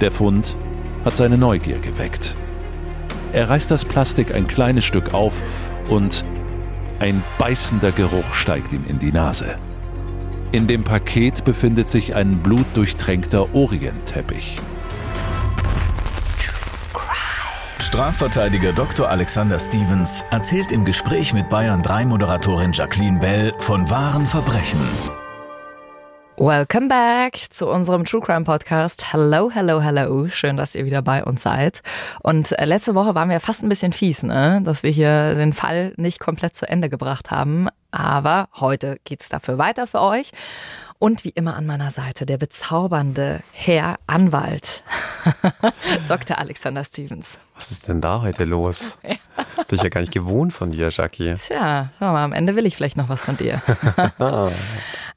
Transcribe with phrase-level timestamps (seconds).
[0.00, 0.56] Der Fund
[1.04, 2.34] hat seine Neugier geweckt.
[3.32, 5.42] Er reißt das Plastik ein kleines Stück auf
[5.88, 6.24] und
[6.98, 9.56] ein beißender Geruch steigt ihm in die Nase.
[10.52, 14.58] In dem Paket befindet sich ein blutdurchtränkter Orientteppich.
[17.78, 19.08] Strafverteidiger Dr.
[19.08, 24.80] Alexander Stevens erzählt im Gespräch mit Bayern 3 Moderatorin Jacqueline Bell von wahren Verbrechen.
[26.40, 29.12] Welcome back zu unserem True Crime Podcast.
[29.12, 30.26] Hello, hello, hello.
[30.28, 31.82] Schön, dass ihr wieder bei uns seid.
[32.22, 34.62] Und äh, letzte Woche waren wir fast ein bisschen fies, ne?
[34.64, 37.68] dass wir hier den Fall nicht komplett zu Ende gebracht haben.
[37.90, 40.30] Aber heute geht's dafür weiter für euch.
[40.98, 44.82] Und wie immer an meiner Seite der bezaubernde Herr Anwalt,
[46.08, 46.38] Dr.
[46.38, 47.38] Alexander Stevens.
[47.54, 48.96] Was ist denn da heute los?
[49.02, 49.16] ja.
[49.68, 51.34] Bin ich ja gar nicht gewohnt von dir, Jackie.
[51.34, 53.60] Tja, mal, am Ende will ich vielleicht noch was von dir.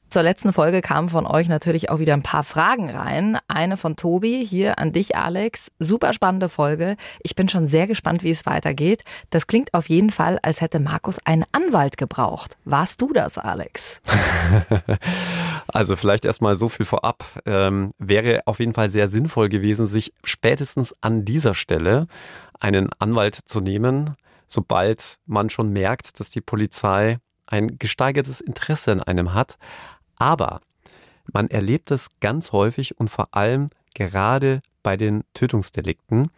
[0.08, 3.36] Zur letzten Folge kamen von euch natürlich auch wieder ein paar Fragen rein.
[3.48, 5.72] Eine von Tobi, hier an dich, Alex.
[5.80, 6.96] Super spannende Folge.
[7.22, 9.02] Ich bin schon sehr gespannt, wie es weitergeht.
[9.30, 12.56] Das klingt auf jeden Fall, als hätte Markus einen Anwalt gebraucht.
[12.64, 14.00] Warst du das, Alex?
[15.66, 17.24] also vielleicht erstmal so viel vorab.
[17.44, 22.06] Ähm, wäre auf jeden Fall sehr sinnvoll gewesen, sich spätestens an dieser Stelle
[22.60, 24.14] einen Anwalt zu nehmen,
[24.46, 29.56] sobald man schon merkt, dass die Polizei ein gesteigertes Interesse an einem hat,
[30.24, 30.62] aber
[31.30, 36.30] man erlebt es ganz häufig und vor allem gerade bei den Tötungsdelikten,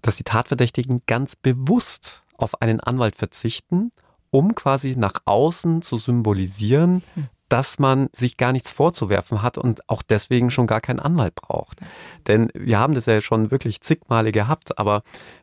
[0.00, 3.90] dass die Tatverdächtigen ganz bewusst auf einen Anwalt verzichten,
[4.30, 7.26] um quasi nach außen zu symbolisieren, hm.
[7.48, 11.80] dass man sich gar nichts vorzuwerfen hat und auch deswegen schon gar keinen Anwalt braucht.
[12.28, 15.02] Denn wir haben das ja schon wirklich zig Male gehabt, aber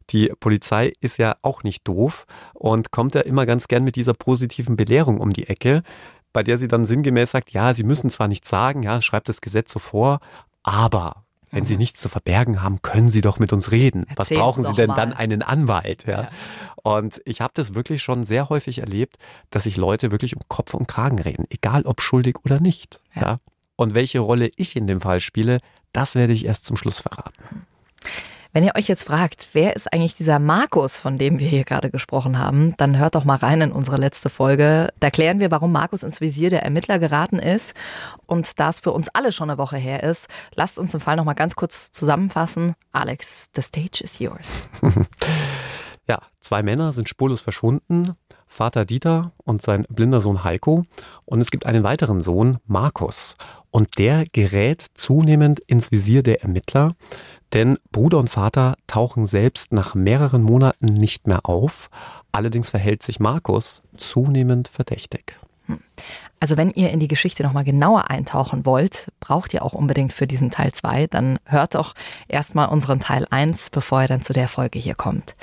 [0.09, 4.13] die Polizei ist ja auch nicht doof und kommt ja immer ganz gern mit dieser
[4.13, 5.83] positiven Belehrung um die Ecke
[6.33, 9.41] bei der sie dann sinngemäß sagt, ja, sie müssen zwar nichts sagen, ja, schreibt das
[9.41, 10.19] Gesetz so vor,
[10.63, 11.79] aber wenn Sie mhm.
[11.79, 14.03] nichts zu verbergen haben, können Sie doch mit uns reden.
[14.03, 14.95] Erzähl's Was brauchen Sie denn mal.
[14.95, 16.05] dann einen Anwalt?
[16.05, 16.23] Ja?
[16.23, 16.29] ja.
[16.75, 19.17] Und ich habe das wirklich schon sehr häufig erlebt,
[19.49, 23.01] dass sich Leute wirklich um Kopf und Kragen reden, egal ob schuldig oder nicht.
[23.15, 23.21] Ja.
[23.21, 23.35] ja.
[23.75, 25.59] Und welche Rolle ich in dem Fall spiele,
[25.93, 27.65] das werde ich erst zum Schluss verraten.
[28.51, 31.91] Wenn ihr euch jetzt fragt, wer ist eigentlich dieser Markus, von dem wir hier gerade
[31.91, 34.89] gesprochen haben, dann hört doch mal rein in unsere letzte Folge.
[34.99, 37.75] Da klären wir, warum Markus ins Visier der Ermittler geraten ist.
[38.25, 41.15] Und da es für uns alle schon eine Woche her ist, lasst uns den Fall
[41.15, 42.73] noch mal ganz kurz zusammenfassen.
[42.91, 44.67] Alex, the stage is yours.
[46.07, 48.15] ja, zwei Männer sind spurlos verschwunden.
[48.47, 50.81] Vater Dieter und sein blinder Sohn Heiko.
[51.25, 53.35] Und es gibt einen weiteren Sohn, Markus.
[53.69, 56.95] Und der gerät zunehmend ins Visier der Ermittler.
[57.53, 61.89] Denn Bruder und Vater tauchen selbst nach mehreren Monaten nicht mehr auf.
[62.31, 65.35] Allerdings verhält sich Markus zunehmend verdächtig.
[66.39, 70.25] Also wenn ihr in die Geschichte nochmal genauer eintauchen wollt, braucht ihr auch unbedingt für
[70.25, 71.93] diesen Teil 2, dann hört doch
[72.27, 75.35] erstmal unseren Teil 1, bevor ihr dann zu der Folge hier kommt.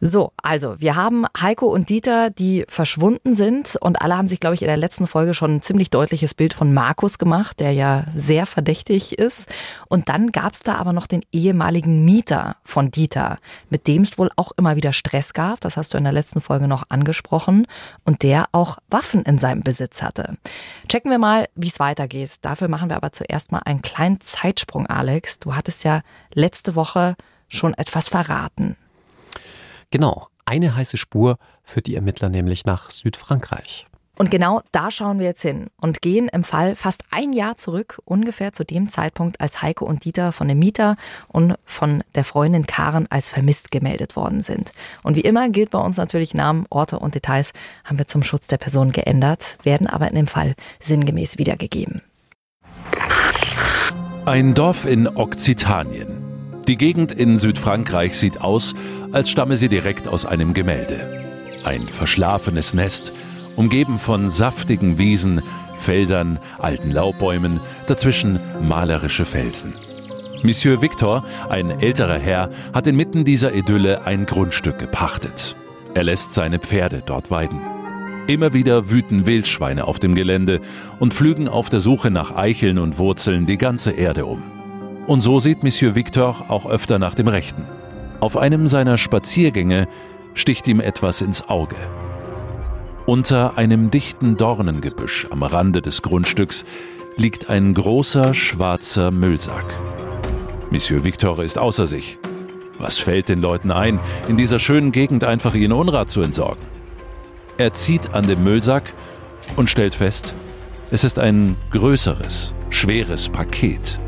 [0.00, 4.54] So, also wir haben Heiko und Dieter, die verschwunden sind und alle haben sich, glaube
[4.54, 8.04] ich, in der letzten Folge schon ein ziemlich deutliches Bild von Markus gemacht, der ja
[8.14, 9.48] sehr verdächtig ist.
[9.88, 13.38] Und dann gab es da aber noch den ehemaligen Mieter von Dieter,
[13.70, 15.60] mit dem es wohl auch immer wieder Stress gab.
[15.60, 17.66] Das hast du in der letzten Folge noch angesprochen
[18.04, 20.36] und der auch Waffen in seinem Besitz hatte.
[20.88, 22.32] Checken wir mal, wie es weitergeht.
[22.42, 25.38] Dafür machen wir aber zuerst mal einen kleinen Zeitsprung, Alex.
[25.38, 26.02] Du hattest ja
[26.34, 27.16] letzte Woche
[27.48, 28.76] schon etwas verraten.
[29.90, 33.86] Genau, eine heiße Spur führt die Ermittler nämlich nach Südfrankreich.
[34.18, 37.98] Und genau da schauen wir jetzt hin und gehen im Fall fast ein Jahr zurück,
[38.06, 40.96] ungefähr zu dem Zeitpunkt, als Heike und Dieter von dem Mieter
[41.28, 44.72] und von der Freundin Karen als vermisst gemeldet worden sind.
[45.02, 47.52] Und wie immer gilt bei uns natürlich Namen, Orte und Details
[47.84, 52.00] haben wir zum Schutz der Person geändert, werden aber in dem Fall sinngemäß wiedergegeben.
[54.24, 56.26] Ein Dorf in Okzitanien.
[56.66, 58.74] Die Gegend in Südfrankreich sieht aus,
[59.12, 61.24] als stamme sie direkt aus einem Gemälde.
[61.64, 63.12] Ein verschlafenes Nest,
[63.56, 65.42] umgeben von saftigen Wiesen,
[65.78, 69.74] Feldern, alten Laubbäumen, dazwischen malerische Felsen.
[70.42, 75.56] Monsieur Victor, ein älterer Herr, hat inmitten dieser Idylle ein Grundstück gepachtet.
[75.94, 77.60] Er lässt seine Pferde dort weiden.
[78.26, 80.60] Immer wieder wüten Wildschweine auf dem Gelände
[80.98, 84.42] und pflügen auf der Suche nach Eicheln und Wurzeln die ganze Erde um.
[85.06, 87.64] Und so sieht Monsieur Victor auch öfter nach dem Rechten.
[88.20, 89.88] Auf einem seiner Spaziergänge
[90.34, 91.76] sticht ihm etwas ins Auge.
[93.04, 96.64] Unter einem dichten Dornengebüsch am Rande des Grundstücks
[97.16, 99.66] liegt ein großer schwarzer Müllsack.
[100.70, 102.18] Monsieur Victor ist außer sich.
[102.78, 106.62] Was fällt den Leuten ein, in dieser schönen Gegend einfach ihren Unrat zu entsorgen?
[107.58, 108.92] Er zieht an dem Müllsack
[109.56, 110.34] und stellt fest,
[110.90, 113.98] es ist ein größeres, schweres Paket.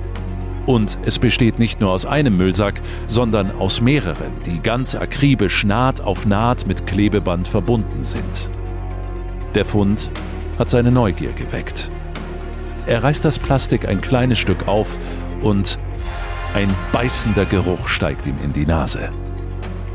[0.68, 6.02] Und es besteht nicht nur aus einem Müllsack, sondern aus mehreren, die ganz akribisch Naht
[6.02, 8.50] auf Naht mit Klebeband verbunden sind.
[9.54, 10.10] Der Fund
[10.58, 11.90] hat seine Neugier geweckt.
[12.84, 14.98] Er reißt das Plastik ein kleines Stück auf
[15.40, 15.78] und
[16.52, 19.08] ein beißender Geruch steigt ihm in die Nase.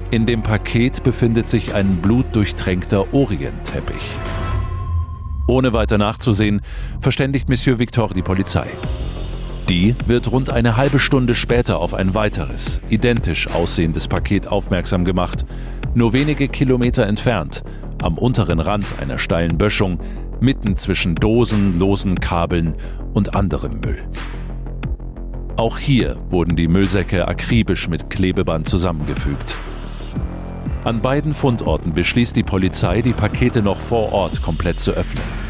[0.10, 4.18] In dem Paket befindet sich ein blutdurchtränkter Orientteppich.
[5.46, 6.62] Ohne weiter nachzusehen,
[7.00, 8.66] verständigt Monsieur Victor die Polizei.
[9.70, 15.46] Die wird rund eine halbe Stunde später auf ein weiteres, identisch aussehendes Paket aufmerksam gemacht,
[15.94, 17.64] nur wenige Kilometer entfernt,
[18.02, 20.00] am unteren Rand einer steilen Böschung,
[20.42, 22.76] mitten zwischen Dosen, losen Kabeln
[23.14, 24.04] und anderem Müll.
[25.56, 29.56] Auch hier wurden die Müllsäcke akribisch mit Klebeband zusammengefügt.
[30.84, 35.43] An beiden Fundorten beschließt die Polizei, die Pakete noch vor Ort komplett zu öffnen.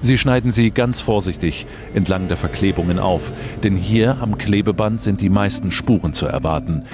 [0.00, 5.28] Sie schneiden sie ganz vorsichtig entlang der Verklebungen auf, denn hier am Klebeband sind die
[5.28, 6.84] meisten Spuren zu erwarten,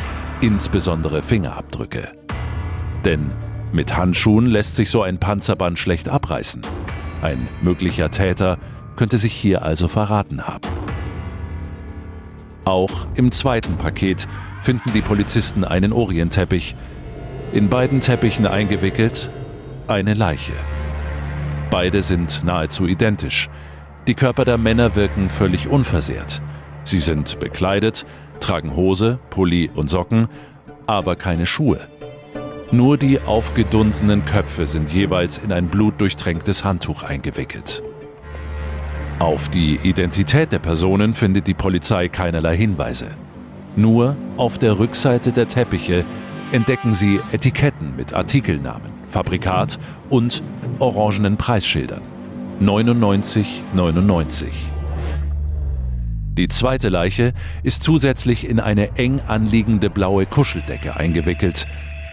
[0.41, 2.09] insbesondere Fingerabdrücke.
[3.05, 3.31] Denn
[3.73, 6.63] mit Handschuhen lässt sich so ein Panzerband schlecht abreißen.
[7.23, 8.59] Ein möglicher Täter
[8.97, 10.69] könnte sich hier also verraten haben.
[12.65, 14.27] Auch im zweiten Paket
[14.63, 16.75] finden die Polizisten einen Orientteppich.
[17.53, 19.31] In beiden Teppichen eingewickelt
[19.87, 20.55] eine Leiche.
[21.75, 23.51] Beide sind nahezu identisch.
[24.07, 26.41] Die Körper der Männer wirken völlig unversehrt.
[26.85, 28.07] Sie sind bekleidet,
[28.39, 30.29] tragen Hose, Pulli und Socken,
[30.87, 31.81] aber keine Schuhe.
[32.71, 37.83] Nur die aufgedunsenen Köpfe sind jeweils in ein blutdurchtränktes Handtuch eingewickelt.
[39.19, 43.09] Auf die Identität der Personen findet die Polizei keinerlei Hinweise.
[43.75, 46.05] Nur auf der Rückseite der Teppiche
[46.53, 49.79] entdecken sie Etiketten mit Artikelnamen, Fabrikat
[50.11, 50.43] und
[50.79, 52.03] orangenen Preisschildern.
[52.61, 54.47] 99,99.
[56.37, 61.67] Die zweite Leiche ist zusätzlich in eine eng anliegende blaue Kuscheldecke eingewickelt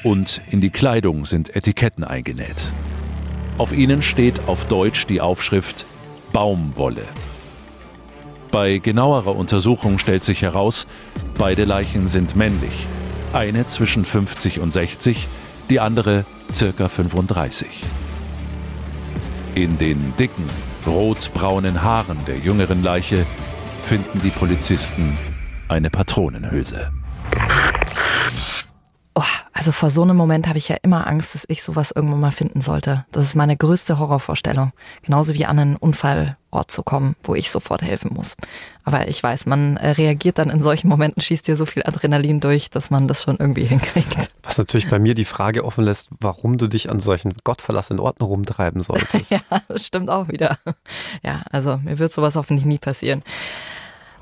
[0.03, 2.71] und in die Kleidung sind Etiketten eingenäht.
[3.57, 5.85] Auf ihnen steht auf Deutsch die Aufschrift
[6.33, 7.03] Baumwolle.
[8.51, 10.87] Bei genauerer Untersuchung stellt sich heraus,
[11.37, 12.87] beide Leichen sind männlich
[13.33, 15.27] eine zwischen 50 und 60,
[15.69, 17.67] die andere circa 35.
[19.55, 20.49] In den dicken,
[20.85, 23.25] rotbraunen Haaren der jüngeren Leiche
[23.83, 25.17] finden die Polizisten
[25.67, 26.91] eine Patronenhülse.
[29.13, 32.21] Oh, also vor so einem Moment habe ich ja immer Angst, dass ich sowas irgendwann
[32.21, 33.05] mal finden sollte.
[33.11, 34.71] Das ist meine größte Horrorvorstellung.
[35.01, 38.37] Genauso wie an einen Unfallort zu kommen, wo ich sofort helfen muss.
[38.85, 42.39] Aber ich weiß, man äh, reagiert dann in solchen Momenten, schießt dir so viel Adrenalin
[42.39, 44.33] durch, dass man das schon irgendwie hinkriegt.
[44.43, 48.23] Was natürlich bei mir die Frage offen lässt, warum du dich an solchen gottverlassenen Orten
[48.23, 49.31] rumtreiben solltest.
[49.31, 50.57] ja, das stimmt auch wieder.
[51.21, 53.23] Ja, also mir wird sowas hoffentlich nie passieren.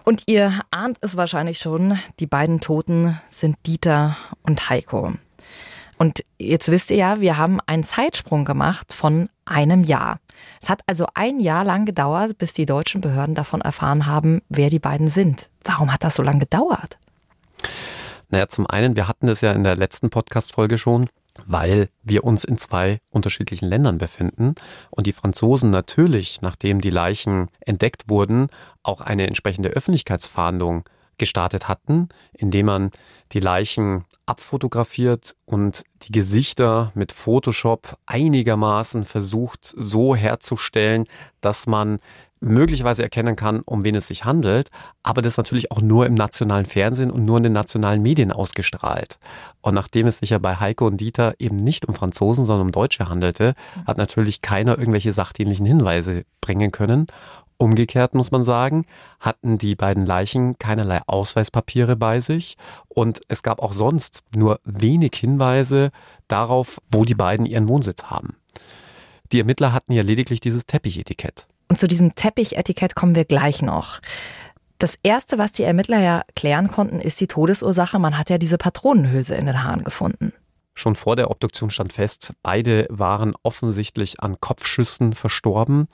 [0.09, 5.13] Und ihr ahnt es wahrscheinlich schon, die beiden Toten sind Dieter und Heiko.
[5.99, 10.19] Und jetzt wisst ihr ja, wir haben einen Zeitsprung gemacht von einem Jahr.
[10.59, 14.71] Es hat also ein Jahr lang gedauert, bis die deutschen Behörden davon erfahren haben, wer
[14.71, 15.51] die beiden sind.
[15.63, 16.97] Warum hat das so lange gedauert?
[18.29, 21.07] Naja, zum einen, wir hatten es ja in der letzten Podcast-Folge schon
[21.45, 24.55] weil wir uns in zwei unterschiedlichen Ländern befinden
[24.89, 28.47] und die Franzosen natürlich, nachdem die Leichen entdeckt wurden,
[28.83, 30.83] auch eine entsprechende Öffentlichkeitsfahndung
[31.19, 32.91] gestartet hatten, indem man
[33.33, 41.05] die Leichen abfotografiert und die Gesichter mit Photoshop einigermaßen versucht so herzustellen,
[41.41, 41.99] dass man
[42.41, 44.69] möglicherweise erkennen kann, um wen es sich handelt,
[45.03, 49.19] aber das natürlich auch nur im nationalen Fernsehen und nur in den nationalen Medien ausgestrahlt.
[49.61, 52.71] Und nachdem es sich ja bei Heiko und Dieter eben nicht um Franzosen, sondern um
[52.71, 53.55] Deutsche handelte,
[53.85, 57.07] hat natürlich keiner irgendwelche sachdienlichen Hinweise bringen können.
[57.57, 58.85] Umgekehrt muss man sagen,
[59.19, 62.55] hatten die beiden Leichen keinerlei Ausweispapiere bei sich
[62.87, 65.91] und es gab auch sonst nur wenig Hinweise
[66.29, 68.37] darauf, wo die beiden ihren Wohnsitz haben.
[69.33, 71.48] Die Ermittler hatten ja lediglich dieses Teppichetikett.
[71.69, 73.99] Und zu diesem Teppichetikett kommen wir gleich noch.
[74.79, 77.99] Das erste, was die Ermittler ja klären konnten, ist die Todesursache.
[77.99, 80.33] Man hat ja diese Patronenhülse in den Haaren gefunden.
[80.73, 85.89] Schon vor der Obduktion stand fest, beide waren offensichtlich an Kopfschüssen verstorben.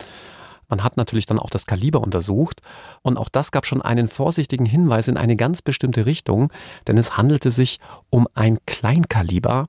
[0.67, 2.61] Man hat natürlich dann auch das Kaliber untersucht
[3.01, 6.51] und auch das gab schon einen vorsichtigen Hinweis in eine ganz bestimmte Richtung,
[6.87, 7.79] denn es handelte sich
[8.11, 9.67] um ein Kleinkaliber,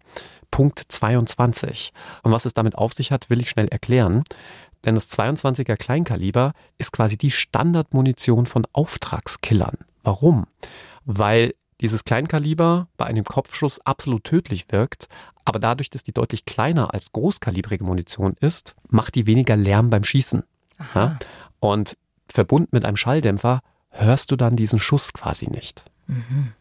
[0.51, 1.93] Punkt 22.
[2.23, 4.23] Und was es damit auf sich hat, will ich schnell erklären.
[4.85, 9.79] Denn das 22er Kleinkaliber ist quasi die Standardmunition von Auftragskillern.
[10.03, 10.47] Warum?
[11.05, 15.09] Weil dieses Kleinkaliber bei einem Kopfschuss absolut tödlich wirkt,
[15.45, 20.05] aber dadurch, dass die deutlich kleiner als großkalibrige Munition ist, macht die weniger Lärm beim
[20.05, 20.43] Schießen.
[20.95, 21.19] Ja?
[21.61, 21.97] Und
[22.31, 25.85] verbunden mit einem Schalldämpfer hörst du dann diesen Schuss quasi nicht.
[26.07, 26.53] Mhm.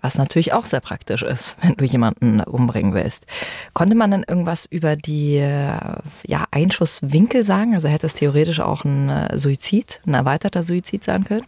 [0.00, 3.26] Was natürlich auch sehr praktisch ist, wenn du jemanden umbringen willst.
[3.74, 7.74] Konnte man dann irgendwas über die ja, Einschusswinkel sagen?
[7.74, 11.44] Also hätte es theoretisch auch ein äh, Suizid, ein erweiterter Suizid sein können?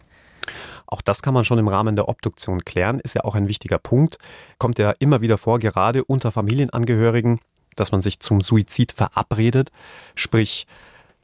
[0.91, 3.79] Auch das kann man schon im Rahmen der Obduktion klären, ist ja auch ein wichtiger
[3.79, 4.17] Punkt.
[4.57, 7.39] Kommt ja immer wieder vor, gerade unter Familienangehörigen,
[7.77, 9.71] dass man sich zum Suizid verabredet,
[10.15, 10.67] sprich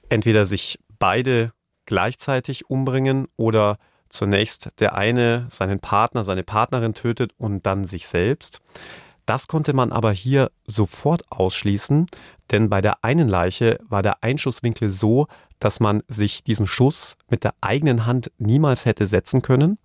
[0.08, 1.51] entweder sich beide
[1.86, 3.77] gleichzeitig umbringen oder
[4.10, 8.62] zunächst der eine seinen Partner, seine Partnerin tötet und dann sich selbst.
[9.26, 12.06] Das konnte man aber hier sofort ausschließen,
[12.52, 15.28] denn bei der einen Leiche war der Einschusswinkel so,
[15.60, 19.78] dass man sich diesen Schuss mit der eigenen Hand niemals hätte setzen können.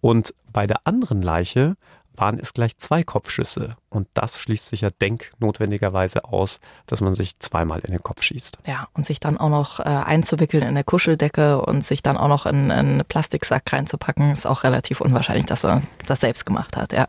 [0.00, 1.76] Und bei der anderen Leiche
[2.16, 3.76] waren es gleich zwei Kopfschüsse.
[3.90, 8.58] Und das schließt sich ja denknotwendigerweise aus, dass man sich zweimal in den Kopf schießt.
[8.66, 12.28] Ja, und sich dann auch noch äh, einzuwickeln in eine Kuscheldecke und sich dann auch
[12.28, 16.76] noch in, in einen Plastiksack reinzupacken, ist auch relativ unwahrscheinlich, dass er das selbst gemacht
[16.76, 17.08] hat, ja.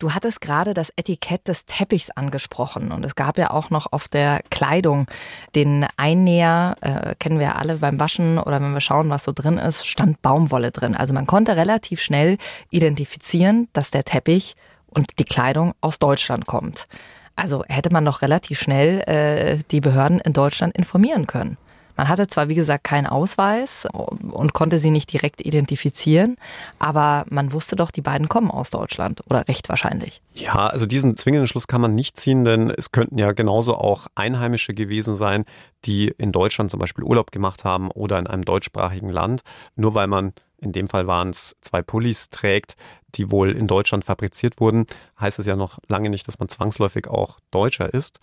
[0.00, 4.08] Du hattest gerade das Etikett des Teppichs angesprochen und es gab ja auch noch auf
[4.08, 5.06] der Kleidung
[5.54, 9.32] den Einnäher, äh, kennen wir ja alle beim Waschen oder wenn wir schauen, was so
[9.32, 10.96] drin ist, stand Baumwolle drin.
[10.96, 12.38] Also man konnte relativ schnell
[12.70, 16.88] identifizieren, dass der Teppich und die Kleidung aus Deutschland kommt.
[17.36, 21.58] Also hätte man doch relativ schnell äh, die Behörden in Deutschland informieren können.
[22.00, 26.36] Man hatte zwar, wie gesagt, keinen Ausweis und konnte sie nicht direkt identifizieren,
[26.78, 30.22] aber man wusste doch, die beiden kommen aus Deutschland oder recht wahrscheinlich.
[30.32, 34.06] Ja, also diesen zwingenden Schluss kann man nicht ziehen, denn es könnten ja genauso auch
[34.14, 35.44] Einheimische gewesen sein,
[35.84, 39.42] die in Deutschland zum Beispiel Urlaub gemacht haben oder in einem deutschsprachigen Land.
[39.76, 42.76] Nur weil man in dem Fall waren es zwei Pullis trägt,
[43.14, 44.86] die wohl in Deutschland fabriziert wurden,
[45.20, 48.20] heißt es ja noch lange nicht, dass man zwangsläufig auch Deutscher ist.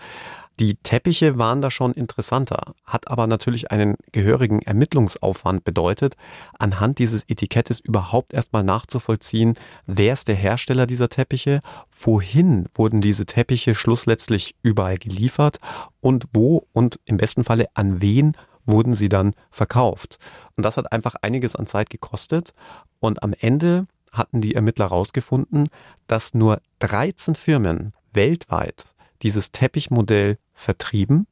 [0.59, 6.15] Die Teppiche waren da schon interessanter, hat aber natürlich einen gehörigen Ermittlungsaufwand bedeutet,
[6.57, 9.53] anhand dieses Etikettes überhaupt erstmal nachzuvollziehen,
[9.85, 11.61] wer ist der Hersteller dieser Teppiche,
[11.99, 15.59] wohin wurden diese Teppiche schlussletztlich überall geliefert
[16.01, 18.33] und wo und im besten Falle an wen
[18.67, 20.19] wurden sie dann verkauft.
[20.55, 22.53] Und das hat einfach einiges an Zeit gekostet
[22.99, 23.87] und am Ende
[24.17, 25.69] hatten die Ermittler herausgefunden,
[26.07, 28.85] dass nur 13 Firmen weltweit
[29.21, 31.27] dieses Teppichmodell vertrieben,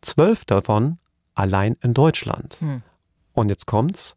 [0.00, 0.98] zwölf davon
[1.34, 2.56] allein in Deutschland.
[2.60, 2.82] Hm.
[3.32, 4.16] Und jetzt kommt's,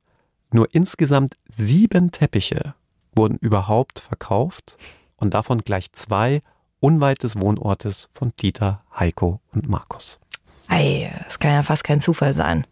[0.51, 2.75] nur insgesamt sieben Teppiche
[3.15, 4.77] wurden überhaupt verkauft
[5.17, 6.41] und davon gleich zwei
[6.79, 10.19] unweit des Wohnortes von Dieter, Heiko und Markus.
[10.67, 12.65] Ei, es kann ja fast kein Zufall sein.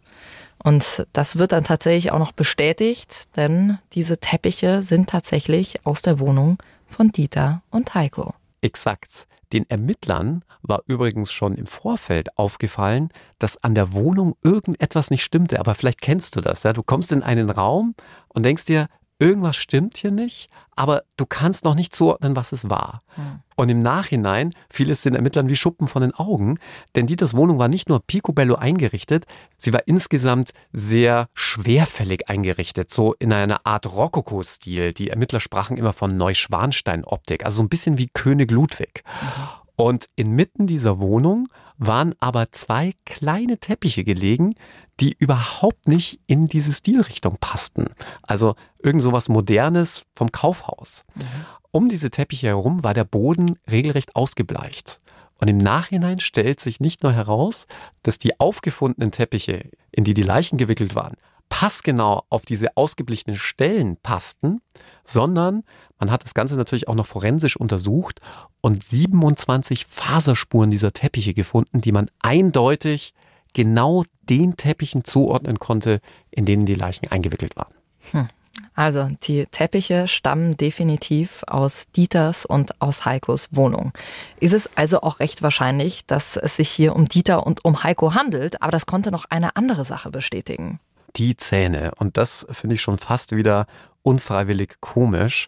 [0.64, 6.20] Und das wird dann tatsächlich auch noch bestätigt, denn diese Teppiche sind tatsächlich aus der
[6.20, 8.34] Wohnung von Dieter und Heiko.
[8.62, 9.28] Exakt.
[9.54, 15.60] Den Ermittlern war übrigens schon im Vorfeld aufgefallen, dass an der Wohnung irgendetwas nicht stimmte.
[15.60, 16.64] Aber vielleicht kennst du das.
[16.64, 16.74] Ja?
[16.74, 17.96] Du kommst in einen Raum
[18.30, 18.88] und denkst dir,
[19.22, 23.04] irgendwas stimmt hier nicht, aber du kannst noch nicht zuordnen, was es war.
[23.16, 23.42] Hm.
[23.56, 26.58] Und im Nachhinein fiel es den Ermittlern wie Schuppen von den Augen,
[26.96, 29.26] denn Dieters Wohnung war nicht nur picobello eingerichtet,
[29.58, 34.94] sie war insgesamt sehr schwerfällig eingerichtet, so in einer Art Rokoko-Stil.
[34.94, 39.04] Die Ermittler sprachen immer von Neuschwanstein-Optik, also so ein bisschen wie König Ludwig.
[39.22, 39.62] Mhm.
[39.76, 41.48] Und inmitten dieser Wohnung
[41.78, 44.54] waren aber zwei kleine Teppiche gelegen,
[45.02, 47.88] die überhaupt nicht in diese Stilrichtung passten.
[48.22, 51.04] Also irgend sowas Modernes vom Kaufhaus.
[51.16, 51.24] Mhm.
[51.72, 55.02] Um diese Teppiche herum war der Boden regelrecht ausgebleicht.
[55.40, 57.66] Und im Nachhinein stellt sich nicht nur heraus,
[58.04, 61.16] dass die aufgefundenen Teppiche, in die die Leichen gewickelt waren,
[61.50, 64.62] passgenau auf diese ausgeblichenen Stellen passten,
[65.04, 65.64] sondern
[66.00, 68.22] man hat das Ganze natürlich auch noch forensisch untersucht
[68.62, 73.16] und 27 Faserspuren dieser Teppiche gefunden, die man eindeutig
[73.54, 77.74] genau den Teppichen zuordnen konnte, in denen die Leichen eingewickelt waren.
[78.12, 78.30] Hm.
[78.74, 83.92] Also die Teppiche stammen definitiv aus Dieters und aus Heikos Wohnung.
[84.40, 88.14] Ist es also auch recht wahrscheinlich, dass es sich hier um Dieter und um Heiko
[88.14, 90.80] handelt, aber das konnte noch eine andere Sache bestätigen.
[91.18, 91.92] Die Zähne.
[91.98, 93.68] Und das finde ich schon fast wieder
[94.04, 95.48] unfreiwillig komisch,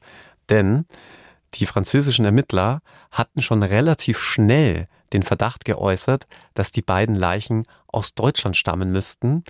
[0.49, 0.85] denn
[1.55, 2.81] die französischen Ermittler
[3.11, 9.43] hatten schon relativ schnell den Verdacht geäußert, dass die beiden Leichen aus Deutschland stammen müssten,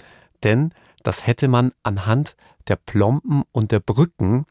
[0.44, 2.36] denn das hätte man anhand
[2.68, 4.46] der Plomben und der Brücken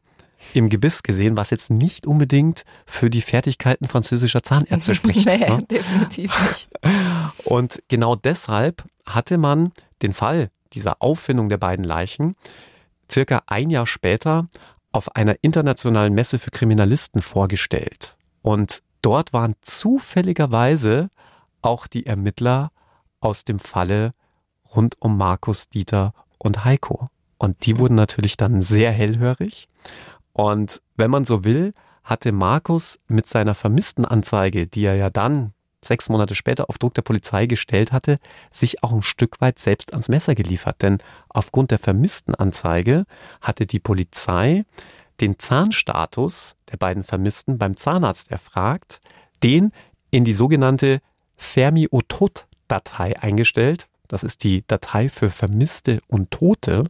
[0.55, 5.27] im Gebiss gesehen, was jetzt nicht unbedingt für die Fertigkeiten französischer Zahnärzte spricht.
[5.27, 5.63] nee, ne?
[5.71, 6.69] definitiv nicht.
[7.45, 12.35] Und genau deshalb hatte man den Fall dieser Auffindung der beiden Leichen
[13.11, 14.49] circa ein Jahr später
[14.93, 18.17] auf einer internationalen Messe für Kriminalisten vorgestellt.
[18.43, 21.11] Und dort waren zufälligerweise
[21.63, 22.71] auch die Ermittler
[23.21, 24.13] aus dem Falle
[24.75, 27.09] rund um Markus, Dieter und Heiko.
[27.39, 29.69] Und die wurden natürlich dann sehr hellhörig.
[30.33, 35.53] Und wenn man so will, hatte Markus mit seiner Vermisstenanzeige, die er ja dann
[35.85, 38.19] sechs Monate später auf Druck der Polizei gestellt hatte,
[38.51, 40.83] sich auch ein Stück weit selbst ans Messer geliefert.
[40.83, 40.99] Denn
[41.29, 43.05] aufgrund der Vermisstenanzeige
[43.41, 44.65] hatte die Polizei
[45.21, 49.01] den Zahnstatus der beiden Vermissten beim Zahnarzt erfragt,
[49.43, 49.73] den
[50.11, 51.01] in die sogenannte
[51.37, 53.89] Fermi-Otot-Datei eingestellt.
[54.09, 56.85] Das ist die Datei für Vermisste und Tote.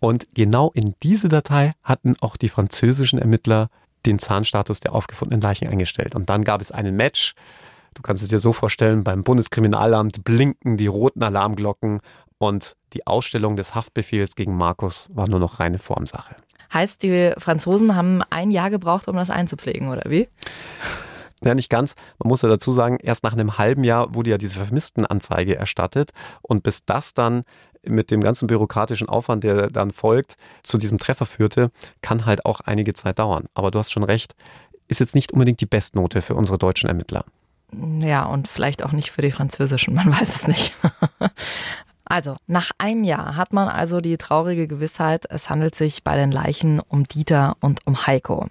[0.00, 3.68] Und genau in diese Datei hatten auch die französischen Ermittler
[4.06, 6.14] den Zahnstatus der aufgefundenen Leichen eingestellt.
[6.14, 7.34] Und dann gab es einen Match.
[7.98, 12.00] Du kannst es dir so vorstellen, beim Bundeskriminalamt blinken die roten Alarmglocken
[12.38, 16.36] und die Ausstellung des Haftbefehls gegen Markus war nur noch reine Formsache.
[16.72, 20.28] Heißt, die Franzosen haben ein Jahr gebraucht, um das einzupflegen, oder wie?
[21.42, 21.96] Ja, nicht ganz.
[22.20, 26.10] Man muss ja dazu sagen, erst nach einem halben Jahr wurde ja diese Vermisstenanzeige erstattet.
[26.40, 27.42] Und bis das dann
[27.84, 32.60] mit dem ganzen bürokratischen Aufwand, der dann folgt, zu diesem Treffer führte, kann halt auch
[32.60, 33.46] einige Zeit dauern.
[33.54, 34.34] Aber du hast schon recht,
[34.86, 37.24] ist jetzt nicht unbedingt die Bestnote für unsere deutschen Ermittler.
[37.72, 40.74] Ja, und vielleicht auch nicht für die französischen, man weiß es nicht.
[42.10, 46.32] Also, nach einem Jahr hat man also die traurige Gewissheit, es handelt sich bei den
[46.32, 48.46] Leichen um Dieter und um Heiko.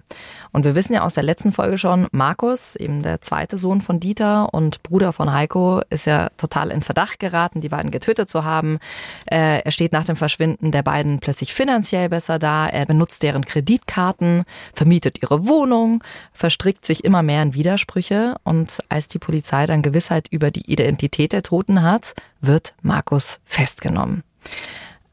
[0.52, 3.98] Und wir wissen ja aus der letzten Folge schon, Markus, eben der zweite Sohn von
[3.98, 8.44] Dieter und Bruder von Heiko, ist ja total in Verdacht geraten, die beiden getötet zu
[8.44, 8.78] haben.
[9.26, 12.68] Äh, er steht nach dem Verschwinden der beiden plötzlich finanziell besser da.
[12.68, 18.36] Er benutzt deren Kreditkarten, vermietet ihre Wohnung, verstrickt sich immer mehr in Widersprüche.
[18.44, 24.22] Und als die Polizei dann Gewissheit über die Identität der Toten hat, wird Markus festgenommen.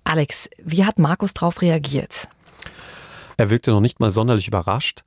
[0.03, 2.27] Alex, wie hat Markus darauf reagiert?
[3.37, 5.01] Er wirkte noch nicht mal sonderlich überrascht,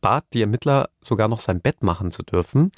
[0.00, 2.70] bat die Ermittler sogar noch sein Bett machen zu dürfen,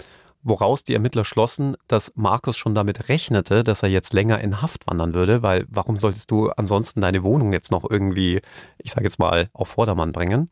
[0.42, 4.86] woraus die Ermittler schlossen, dass Markus schon damit rechnete, dass er jetzt länger in Haft
[4.86, 8.40] wandern würde, weil warum solltest du ansonsten deine Wohnung jetzt noch irgendwie,
[8.78, 10.50] ich sage jetzt mal, auf Vordermann bringen?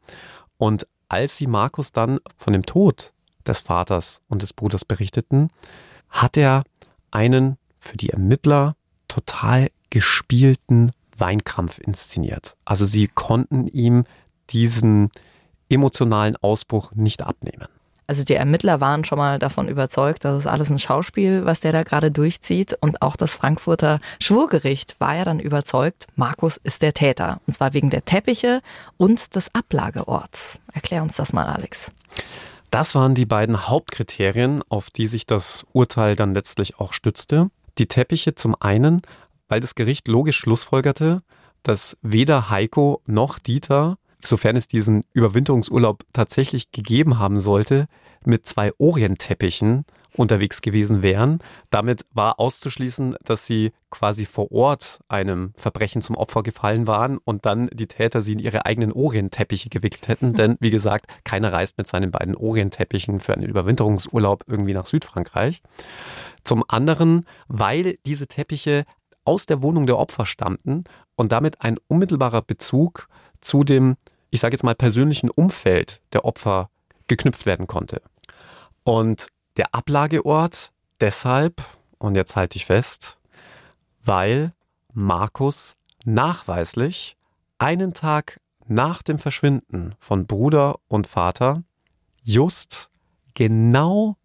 [0.59, 3.15] Und als sie Markus dann von dem Tod
[3.47, 5.49] des Vaters und des Bruders berichteten,
[6.11, 6.65] hat er
[7.11, 8.77] einen für die Ermittler
[9.09, 12.57] total gespielten Weinkrampf inszeniert.
[12.65, 14.05] Also sie konnten ihm
[14.51, 15.11] diesen
[15.69, 17.67] emotionalen Ausbruch nicht abnehmen.
[18.07, 21.73] Also die Ermittler waren schon mal davon überzeugt, dass es alles ein Schauspiel, was der
[21.73, 22.75] da gerade durchzieht.
[22.81, 27.43] Und auch das Frankfurter Schwurgericht war ja dann überzeugt, Markus ist der Täter.
[27.47, 28.63] Und zwar wegen der Teppiche
[28.97, 30.59] und des Ablageorts.
[30.73, 31.93] Erklär uns das mal, Alex.
[32.71, 37.51] Das waren die beiden Hauptkriterien, auf die sich das Urteil dann letztlich auch stützte.
[37.79, 39.03] Die Teppiche zum einen,
[39.49, 41.23] weil das Gericht logisch schlussfolgerte,
[41.63, 47.87] dass weder Heiko noch Dieter, sofern es diesen Überwinterungsurlaub tatsächlich gegeben haben sollte,
[48.25, 49.85] mit zwei Orientteppichen
[50.19, 51.39] unterwegs gewesen wären.
[51.71, 57.47] Damit war auszuschließen, dass sie quasi vor Ort einem Verbrechen zum Opfer gefallen waren und
[57.47, 60.35] dann die Täter sie in ihre eigenen Orientteppiche gewickelt hätten.
[60.35, 65.63] Denn wie gesagt, keiner reist mit seinen beiden Orientteppichen für einen Überwinterungsurlaub irgendwie nach Südfrankreich.
[66.45, 68.85] Zum anderen, weil diese Teppiche
[69.25, 73.09] aus der Wohnung der Opfer stammten und damit ein unmittelbarer Bezug
[73.41, 73.97] zu dem,
[74.31, 76.71] ich sage jetzt mal, persönlichen Umfeld der Opfer
[77.07, 78.03] geknüpft werden konnte.
[78.85, 81.63] Und der Ablageort deshalb,
[81.99, 83.19] und jetzt halte ich fest,
[84.03, 84.55] weil
[84.95, 87.17] Markus nachweislich
[87.59, 91.65] einen Tag nach dem Verschwinden von Bruder und Vater
[92.23, 92.91] just
[93.35, 94.17] genau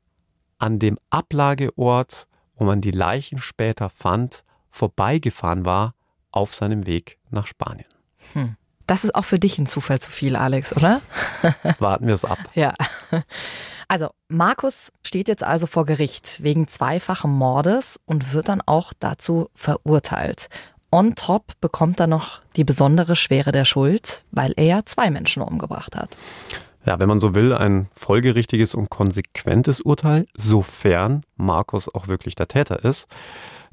[0.59, 5.95] an dem Ablageort, wo man die Leichen später fand, vorbeigefahren war
[6.31, 7.89] auf seinem Weg nach Spanien.
[8.33, 8.55] Hm.
[8.93, 11.01] Das ist auch für dich ein Zufall zu viel, Alex, oder?
[11.79, 12.37] Warten wir es ab.
[12.53, 12.75] Ja.
[13.87, 19.49] Also, Markus steht jetzt also vor Gericht wegen zweifachen Mordes und wird dann auch dazu
[19.55, 20.47] verurteilt.
[20.91, 25.41] On top bekommt er noch die besondere Schwere der Schuld, weil er ja zwei Menschen
[25.41, 26.15] umgebracht hat.
[26.85, 32.47] Ja, wenn man so will, ein folgerichtiges und konsequentes Urteil, sofern Markus auch wirklich der
[32.47, 33.07] Täter ist.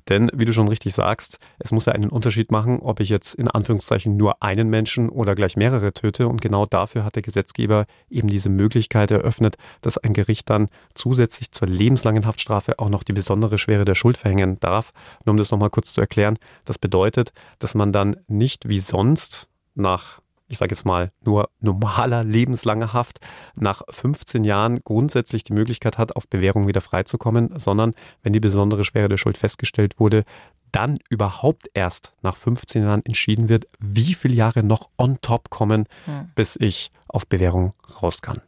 [0.08, 3.34] Denn, wie du schon richtig sagst, es muss ja einen Unterschied machen, ob ich jetzt
[3.34, 6.28] in Anführungszeichen nur einen Menschen oder gleich mehrere töte.
[6.28, 11.52] Und genau dafür hat der Gesetzgeber eben diese Möglichkeit eröffnet, dass ein Gericht dann zusätzlich
[11.52, 14.92] zur lebenslangen Haftstrafe auch noch die besondere Schwere der Schuld verhängen darf.
[15.24, 19.48] Nur um das nochmal kurz zu erklären, das bedeutet, dass man dann nicht wie sonst
[19.74, 23.20] nach ich sage jetzt mal, nur normaler lebenslanger Haft
[23.54, 28.84] nach 15 Jahren grundsätzlich die Möglichkeit hat, auf Bewährung wieder freizukommen, sondern wenn die besondere
[28.84, 30.24] Schwere der Schuld festgestellt wurde,
[30.72, 35.86] dann überhaupt erst nach 15 Jahren entschieden wird, wie viele Jahre noch on top kommen,
[36.04, 36.30] hm.
[36.34, 38.40] bis ich auf Bewährung raus kann.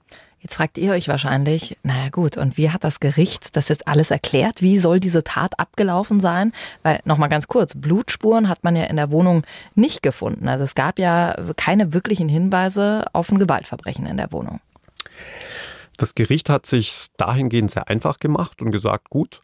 [0.42, 4.10] Jetzt fragt ihr euch wahrscheinlich, naja gut, und wie hat das Gericht das jetzt alles
[4.10, 4.60] erklärt?
[4.60, 6.52] Wie soll diese Tat abgelaufen sein?
[6.82, 9.44] Weil, nochmal ganz kurz, Blutspuren hat man ja in der Wohnung
[9.76, 10.48] nicht gefunden.
[10.48, 14.58] Also es gab ja keine wirklichen Hinweise auf ein Gewaltverbrechen in der Wohnung.
[15.96, 19.42] Das Gericht hat sich dahingehend sehr einfach gemacht und gesagt, gut,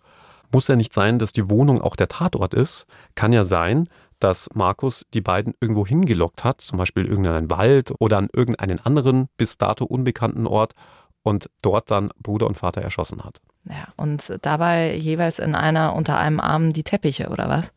[0.51, 2.87] muss ja nicht sein, dass die Wohnung auch der Tatort ist.
[3.15, 3.89] Kann ja sein,
[4.21, 9.29] dass Markus die beiden irgendwo hingelockt hat, zum Beispiel irgendeinen Wald oder an irgendeinen anderen
[9.37, 10.75] bis dato unbekannten Ort
[11.23, 13.41] und dort dann Bruder und Vater erschossen hat.
[13.69, 17.73] Ja, und dabei jeweils in einer unter einem Arm die Teppiche, oder was?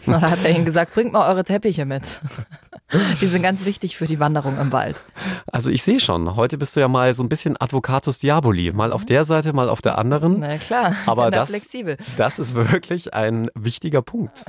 [0.08, 2.02] Oder hat er ihnen gesagt, bringt mal eure Teppiche mit.
[3.20, 5.00] Die sind ganz wichtig für die Wanderung im Wald.
[5.52, 8.72] Also ich sehe schon, heute bist du ja mal so ein bisschen Advocatus Diaboli.
[8.72, 10.40] Mal auf der Seite, mal auf der anderen.
[10.40, 11.96] Na klar, aber da das, flexibel.
[12.16, 14.44] das ist wirklich ein wichtiger Punkt.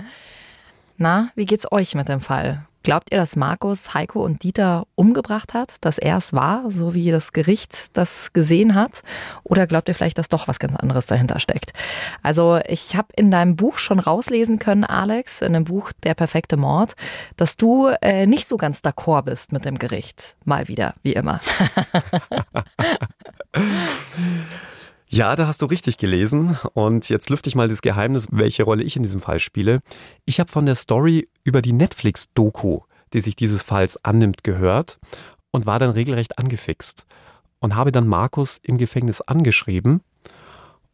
[0.97, 2.65] Na, wie geht's euch mit dem Fall?
[2.81, 7.12] Glaubt ihr, dass Markus Heiko und Dieter umgebracht hat, dass er es war, so wie
[7.12, 9.03] das Gericht das gesehen hat?
[9.43, 11.73] Oder glaubt ihr vielleicht, dass doch was ganz anderes dahinter steckt?
[12.23, 16.57] Also ich habe in deinem Buch schon rauslesen können, Alex, in dem Buch Der perfekte
[16.57, 16.93] Mord,
[17.36, 20.36] dass du äh, nicht so ganz d'accord bist mit dem Gericht.
[20.45, 21.39] Mal wieder, wie immer.
[25.10, 26.58] Ja, da hast du richtig gelesen.
[26.74, 29.80] Und jetzt lüfte ich mal das Geheimnis, welche Rolle ich in diesem Fall spiele.
[30.26, 32.82] Ich habe von der Story über die Netflix-Doku,
[33.13, 35.00] die sich dieses Falls annimmt, gehört
[35.52, 37.06] und war dann regelrecht angefixt.
[37.60, 40.02] Und habe dann Markus im Gefängnis angeschrieben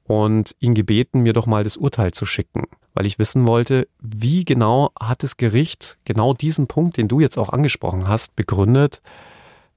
[0.05, 4.45] und ihn gebeten, mir doch mal das Urteil zu schicken, weil ich wissen wollte, wie
[4.45, 9.01] genau hat das Gericht genau diesen Punkt, den du jetzt auch angesprochen hast, begründet,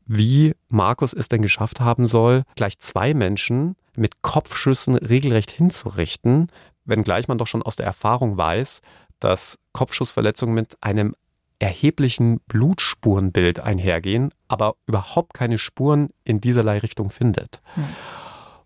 [0.04, 6.48] wie Markus es denn geschafft haben soll, gleich zwei Menschen mit Kopfschüssen regelrecht hinzurichten,
[6.84, 8.80] wenngleich man doch schon aus der Erfahrung weiß,
[9.20, 11.14] dass Kopfschussverletzungen mit einem
[11.58, 17.62] erheblichen Blutspurenbild einhergehen, aber überhaupt keine Spuren in dieserlei Richtung findet.
[17.74, 17.84] Hm.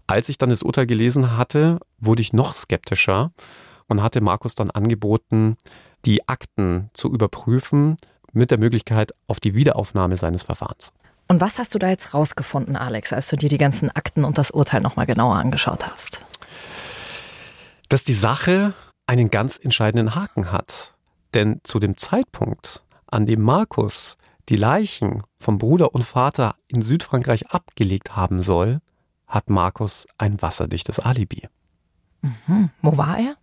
[0.06, 3.30] Als ich dann das Urteil gelesen hatte, wurde ich noch skeptischer
[3.86, 5.56] und hatte Markus dann angeboten,
[6.04, 7.96] die Akten zu überprüfen
[8.32, 10.92] mit der Möglichkeit auf die Wiederaufnahme seines Verfahrens.
[11.30, 14.36] Und was hast du da jetzt rausgefunden, Alex, als du dir die ganzen Akten und
[14.36, 16.26] das Urteil nochmal genauer angeschaut hast?
[17.88, 18.74] Dass die Sache
[19.06, 20.92] einen ganz entscheidenden Haken hat.
[21.32, 27.52] Denn zu dem Zeitpunkt, an dem Markus die Leichen vom Bruder und Vater in Südfrankreich
[27.52, 28.80] abgelegt haben soll,
[29.28, 31.46] hat Markus ein wasserdichtes Alibi.
[32.22, 32.70] Mhm.
[32.82, 33.36] Wo war er?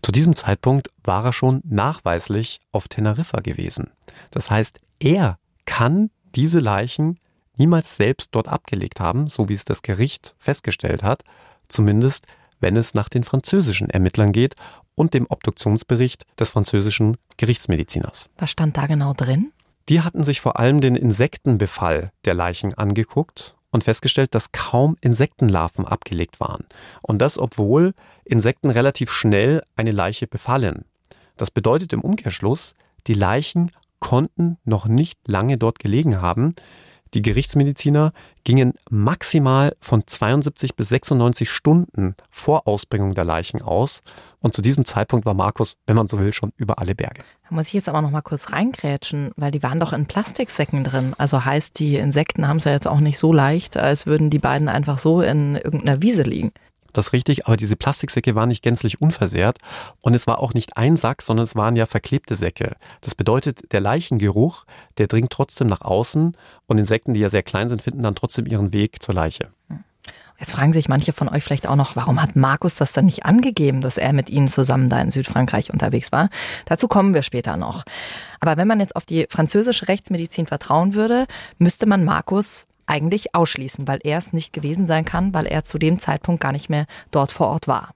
[0.00, 3.90] Zu diesem Zeitpunkt war er schon nachweislich auf Teneriffa gewesen.
[4.30, 7.18] Das heißt, er kann diese Leichen
[7.56, 11.22] niemals selbst dort abgelegt haben, so wie es das Gericht festgestellt hat,
[11.68, 12.26] zumindest
[12.60, 14.54] wenn es nach den französischen Ermittlern geht
[14.94, 18.28] und dem Obduktionsbericht des französischen Gerichtsmediziners.
[18.38, 19.52] Was stand da genau drin?
[19.88, 25.86] Die hatten sich vor allem den Insektenbefall der Leichen angeguckt und festgestellt, dass kaum Insektenlarven
[25.86, 26.64] abgelegt waren.
[27.00, 30.84] Und das, obwohl Insekten relativ schnell eine Leiche befallen.
[31.36, 32.74] Das bedeutet im Umkehrschluss,
[33.06, 36.54] die Leichen konnten noch nicht lange dort gelegen haben.
[37.14, 38.12] Die Gerichtsmediziner
[38.42, 44.00] gingen maximal von 72 bis 96 Stunden vor Ausbringung der Leichen aus.
[44.40, 47.22] Und zu diesem Zeitpunkt war Markus, wenn man so will, schon über alle Berge.
[47.48, 50.84] Da muss ich jetzt aber noch mal kurz reingrätschen, weil die waren doch in Plastiksäcken
[50.84, 51.14] drin.
[51.16, 54.38] Also heißt, die Insekten haben es ja jetzt auch nicht so leicht, als würden die
[54.38, 56.52] beiden einfach so in irgendeiner Wiese liegen.
[56.92, 59.58] Das richtig, aber diese Plastiksäcke waren nicht gänzlich unversehrt
[60.00, 62.76] und es war auch nicht ein Sack, sondern es waren ja verklebte Säcke.
[63.00, 64.64] Das bedeutet, der Leichengeruch,
[64.98, 68.46] der dringt trotzdem nach außen und Insekten, die ja sehr klein sind, finden dann trotzdem
[68.46, 69.50] ihren Weg zur Leiche.
[70.38, 73.24] Jetzt fragen sich manche von euch vielleicht auch noch, warum hat Markus das dann nicht
[73.24, 76.30] angegeben, dass er mit Ihnen zusammen da in Südfrankreich unterwegs war?
[76.64, 77.84] Dazu kommen wir später noch.
[78.40, 81.26] Aber wenn man jetzt auf die französische Rechtsmedizin vertrauen würde,
[81.58, 85.78] müsste man Markus eigentlich ausschließen, weil er es nicht gewesen sein kann, weil er zu
[85.78, 87.94] dem Zeitpunkt gar nicht mehr dort vor Ort war.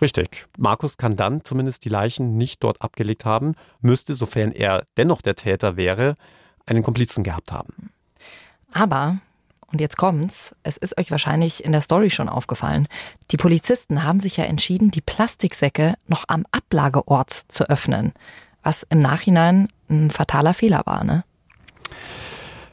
[0.00, 0.46] Richtig.
[0.58, 5.36] Markus kann dann zumindest die Leichen nicht dort abgelegt haben, müsste, sofern er dennoch der
[5.36, 6.16] Täter wäre,
[6.66, 7.90] einen Komplizen gehabt haben.
[8.72, 9.18] Aber,
[9.72, 10.54] Und jetzt kommt's.
[10.62, 12.88] Es ist euch wahrscheinlich in der Story schon aufgefallen.
[13.30, 18.12] Die Polizisten haben sich ja entschieden, die Plastiksäcke noch am Ablageort zu öffnen.
[18.62, 21.24] Was im Nachhinein ein fataler Fehler war, ne?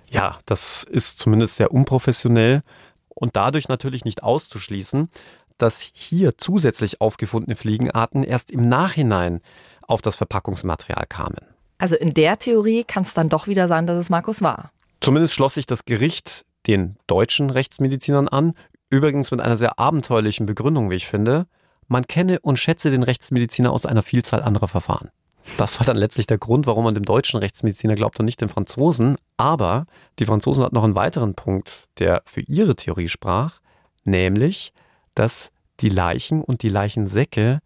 [0.10, 2.62] Ja, das ist zumindest sehr unprofessionell
[3.10, 5.10] und dadurch natürlich nicht auszuschließen,
[5.58, 9.42] dass hier zusätzlich aufgefundene Fliegenarten erst im Nachhinein
[9.88, 11.42] auf das Verpackungsmaterial kamen.
[11.78, 14.72] Also in der Theorie kann es dann doch wieder sein, dass es Markus war.
[15.02, 18.54] Zumindest schloss sich das Gericht den deutschen Rechtsmedizinern an,
[18.90, 21.48] übrigens mit einer sehr abenteuerlichen Begründung, wie ich finde.
[21.88, 25.10] Man kenne und schätze den Rechtsmediziner aus einer Vielzahl anderer Verfahren.
[25.58, 28.50] Das war dann letztlich der Grund, warum man dem deutschen Rechtsmediziner glaubt und nicht dem
[28.50, 29.18] Franzosen.
[29.38, 29.86] Aber
[30.20, 33.60] die Franzosen hatten noch einen weiteren Punkt, der für ihre Theorie sprach,
[34.04, 34.74] nämlich,
[35.16, 37.60] dass die Leichen und die Leichensäcke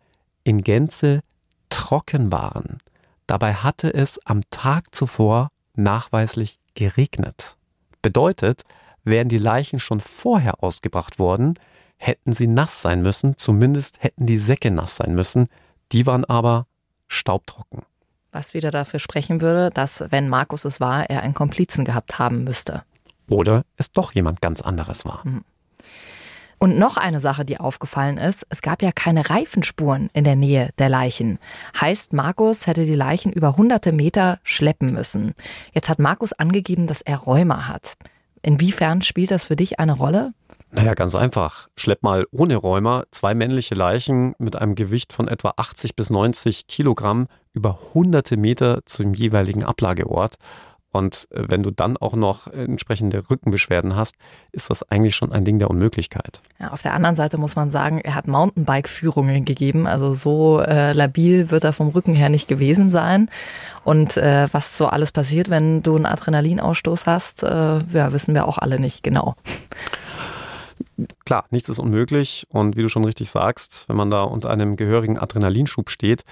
[0.43, 1.21] in Gänze
[1.69, 2.79] trocken waren.
[3.27, 7.55] Dabei hatte es am Tag zuvor nachweislich geregnet.
[8.01, 8.63] Bedeutet,
[9.03, 11.55] wären die Leichen schon vorher ausgebracht worden,
[11.97, 15.47] hätten sie nass sein müssen, zumindest hätten die Säcke nass sein müssen.
[15.91, 16.67] Die waren aber
[17.13, 17.83] staubtrocken.
[18.31, 22.43] Was wieder dafür sprechen würde, dass, wenn Markus es war, er einen Komplizen gehabt haben
[22.43, 22.83] müsste.
[23.29, 25.21] Oder es doch jemand ganz anderes war.
[25.23, 25.43] Mhm.
[26.63, 30.69] Und noch eine Sache, die aufgefallen ist, es gab ja keine Reifenspuren in der Nähe
[30.77, 31.37] der Leichen.
[31.79, 35.33] Heißt, Markus hätte die Leichen über hunderte Meter schleppen müssen.
[35.73, 37.95] Jetzt hat Markus angegeben, dass er Rheuma hat.
[38.43, 40.33] Inwiefern spielt das für dich eine Rolle?
[40.75, 41.67] Naja, ganz einfach.
[41.75, 46.65] Schlepp mal ohne Rheuma zwei männliche Leichen mit einem Gewicht von etwa 80 bis 90
[46.65, 50.37] Kilogramm über hunderte Meter zum jeweiligen Ablageort.
[50.91, 54.15] Und äh, wenn du dann auch noch entsprechende Rückenbeschwerden hast,
[54.51, 56.41] ist das eigentlich schon ein Ding der Unmöglichkeit.
[56.59, 59.85] Ja, auf der anderen Seite muss man sagen, er hat Mountainbike-Führungen gegeben.
[59.85, 63.29] Also so äh, labil wird er vom Rücken her nicht gewesen sein.
[63.83, 68.47] Und äh, was so alles passiert, wenn du einen Adrenalinausstoß hast, äh, ja, wissen wir
[68.47, 69.35] auch alle nicht genau.
[71.25, 72.47] Klar, nichts ist unmöglich.
[72.49, 76.23] Und wie du schon richtig sagst, wenn man da unter einem gehörigen Adrenalinschub steht,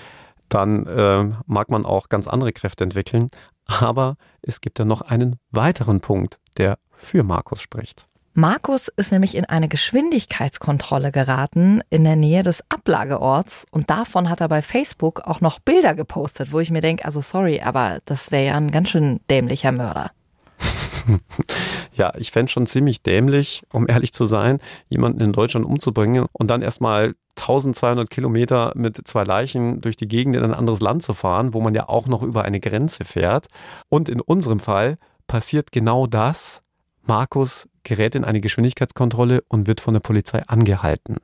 [0.50, 3.30] dann äh, mag man auch ganz andere Kräfte entwickeln.
[3.66, 8.08] Aber es gibt ja noch einen weiteren Punkt, der für Markus spricht.
[8.34, 14.40] Markus ist nämlich in eine Geschwindigkeitskontrolle geraten in der Nähe des Ablageorts und davon hat
[14.40, 18.32] er bei Facebook auch noch Bilder gepostet, wo ich mir denke, also sorry, aber das
[18.32, 20.12] wäre ja ein ganz schön dämlicher Mörder.
[21.94, 26.48] ja, ich fände schon ziemlich dämlich, um ehrlich zu sein, jemanden in Deutschland umzubringen und
[26.50, 31.14] dann erstmal 1200 Kilometer mit zwei Leichen durch die Gegend in ein anderes Land zu
[31.14, 33.48] fahren, wo man ja auch noch über eine Grenze fährt.
[33.90, 36.62] Und in unserem Fall passiert genau das.
[37.04, 41.18] Markus gerät in eine Geschwindigkeitskontrolle und wird von der Polizei angehalten.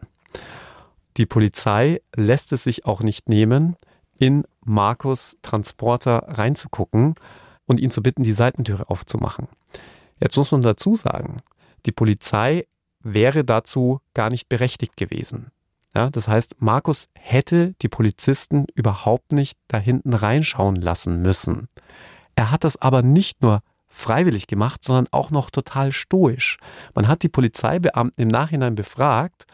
[1.18, 3.76] Die Polizei lässt es sich auch nicht nehmen,
[4.18, 7.16] in Markus Transporter reinzugucken
[7.66, 9.48] und ihn zu bitten, die Seitentüre aufzumachen.
[10.20, 11.38] Jetzt muss man dazu sagen,
[11.86, 12.66] die Polizei
[13.02, 15.52] wäre dazu gar nicht berechtigt gewesen.
[15.96, 21.70] Ja, das heißt, Markus hätte die Polizisten überhaupt nicht da hinten reinschauen lassen müssen.
[22.36, 26.58] Er hat das aber nicht nur freiwillig gemacht, sondern auch noch total stoisch.
[26.94, 29.48] Man hat die Polizeibeamten im Nachhinein befragt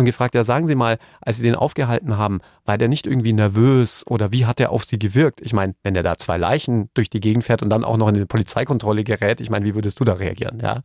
[0.00, 3.32] und gefragt, ja, sagen Sie mal, als Sie den aufgehalten haben, war der nicht irgendwie
[3.32, 5.40] nervös oder wie hat er auf Sie gewirkt?
[5.40, 8.08] Ich meine, wenn der da zwei Leichen durch die Gegend fährt und dann auch noch
[8.08, 10.82] in eine Polizeikontrolle gerät, ich meine, wie würdest du da reagieren, ja?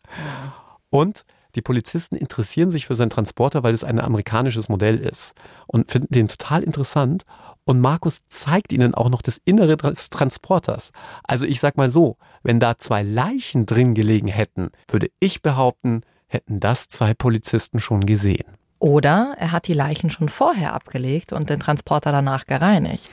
[0.89, 1.25] Und
[1.55, 5.35] die Polizisten interessieren sich für seinen Transporter, weil es ein amerikanisches Modell ist
[5.67, 7.23] und finden den total interessant.
[7.63, 10.91] Und Markus zeigt ihnen auch noch das Innere des Transporters.
[11.23, 16.01] Also ich sag mal so, wenn da zwei Leichen drin gelegen hätten, würde ich behaupten,
[16.27, 18.57] hätten das zwei Polizisten schon gesehen.
[18.85, 23.09] Oder er hat die Leichen schon vorher abgelegt und den Transporter danach gereinigt.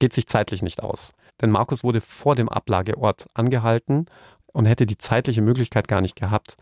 [0.00, 1.12] Geht sich zeitlich nicht aus.
[1.40, 4.06] Denn Markus wurde vor dem Ablageort angehalten
[4.46, 6.56] und hätte die zeitliche Möglichkeit gar nicht gehabt,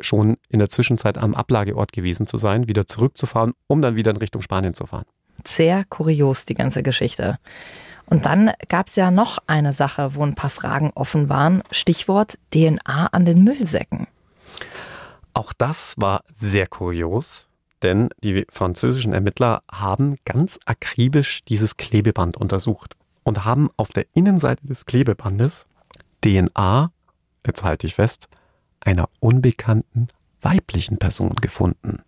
[0.00, 4.16] schon in der Zwischenzeit am Ablageort gewesen zu sein, wieder zurückzufahren, um dann wieder in
[4.16, 5.06] Richtung Spanien zu fahren.
[5.46, 7.38] Sehr kurios, die ganze Geschichte.
[8.06, 11.62] Und dann gab es ja noch eine Sache, wo ein paar Fragen offen waren.
[11.70, 14.08] Stichwort DNA an den Müllsäcken.
[15.34, 17.48] Auch das war sehr kurios,
[17.82, 24.66] denn die französischen Ermittler haben ganz akribisch dieses Klebeband untersucht und haben auf der Innenseite
[24.66, 25.66] des Klebebandes
[26.24, 26.92] DNA,
[27.46, 28.28] jetzt halte ich fest,
[28.80, 30.08] einer unbekannten
[30.40, 32.02] weiblichen Person gefunden.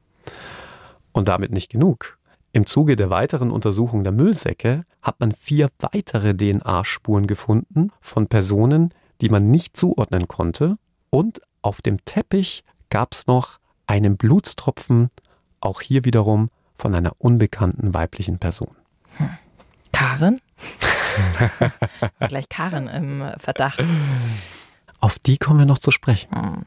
[1.12, 2.18] Und damit nicht genug.
[2.52, 8.90] Im Zuge der weiteren Untersuchung der Müllsäcke hat man vier weitere DNA-Spuren gefunden von Personen,
[9.20, 10.76] die man nicht zuordnen konnte.
[11.10, 15.10] Und auf dem Teppich gab es noch einen Blutstropfen,
[15.64, 18.74] auch hier wiederum von einer unbekannten weiblichen Person.
[19.16, 19.30] Hm.
[19.92, 20.40] Karen?
[22.28, 23.82] Gleich Karen im Verdacht.
[25.00, 26.34] Auf die kommen wir noch zu sprechen.
[26.34, 26.66] Hm.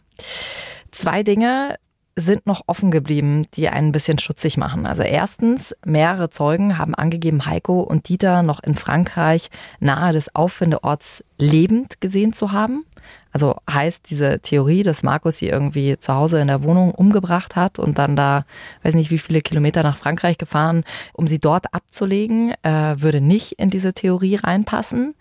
[0.91, 1.77] Zwei Dinge
[2.15, 4.87] sind noch offen geblieben, die einen ein bisschen schutzig machen.
[4.87, 11.23] Also erstens, mehrere Zeugen haben angegeben, Heiko und Dieter noch in Frankreich nahe des Auffindeorts
[11.37, 12.85] lebend gesehen zu haben.
[13.31, 17.79] Also heißt diese Theorie, dass Markus sie irgendwie zu Hause in der Wohnung umgebracht hat
[17.79, 18.45] und dann da,
[18.83, 23.53] weiß nicht wie viele Kilometer nach Frankreich gefahren, um sie dort abzulegen, äh, würde nicht
[23.53, 25.15] in diese Theorie reinpassen.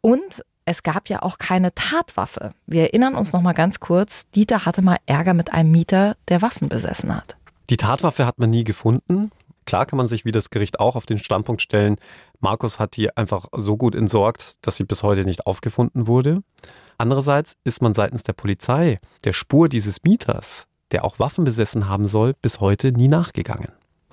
[0.00, 2.54] Und es gab ja auch keine Tatwaffe.
[2.66, 6.42] Wir erinnern uns noch mal ganz kurz, Dieter hatte mal Ärger mit einem Mieter, der
[6.42, 7.36] Waffen besessen hat.
[7.70, 9.30] Die Tatwaffe hat man nie gefunden.
[9.66, 11.96] Klar kann man sich wie das Gericht auch auf den Standpunkt stellen,
[12.40, 16.42] Markus hat die einfach so gut entsorgt, dass sie bis heute nicht aufgefunden wurde.
[17.00, 22.06] Andererseits ist man seitens der Polizei der Spur dieses Mieters, der auch Waffen besessen haben
[22.06, 23.72] soll, bis heute nie nachgegangen.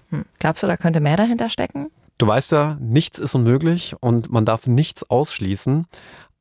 [0.09, 0.23] Hm.
[0.39, 1.91] Glaubst du, da könnte mehr dahinter stecken?
[2.17, 5.85] Du weißt ja, nichts ist unmöglich und man darf nichts ausschließen.